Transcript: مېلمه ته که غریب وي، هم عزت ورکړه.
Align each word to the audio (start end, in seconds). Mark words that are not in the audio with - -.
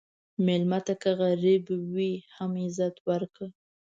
مېلمه 0.45 0.79
ته 0.85 0.93
که 1.01 1.09
غریب 1.21 1.63
وي، 1.93 2.13
هم 2.35 2.51
عزت 2.63 2.95
ورکړه. 3.07 3.47